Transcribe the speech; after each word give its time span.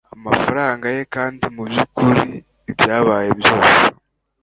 amafaranga 0.15 0.85
ye 0.95 1.01
kandi 1.15 1.43
mubyukuri 1.55 2.25
ibyabaye 2.69 3.29
byose 3.39 3.77